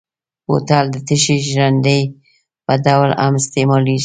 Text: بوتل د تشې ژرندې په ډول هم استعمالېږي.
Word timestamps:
بوتل 0.45 0.85
د 0.91 0.97
تشې 1.07 1.37
ژرندې 1.49 1.99
په 2.65 2.73
ډول 2.85 3.09
هم 3.21 3.33
استعمالېږي. 3.41 3.99